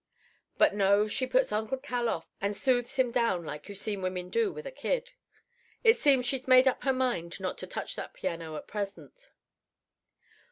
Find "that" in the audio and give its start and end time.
7.97-8.15